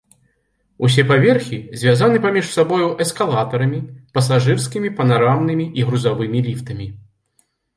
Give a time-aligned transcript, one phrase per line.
[0.85, 3.79] Усе паверхі звязаны паміж сабой эскалатарамі,
[4.19, 6.87] пасажырскімі, панарамнымі і грузавымі ліфтамі.